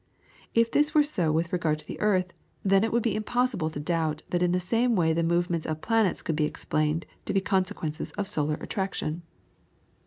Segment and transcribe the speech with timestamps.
[0.55, 2.33] If this were so with regard to the earth,
[2.65, 5.77] then it would be impossible to doubt that in the same way the movements of
[5.79, 9.21] the planets could be explained to be consequences of solar attraction.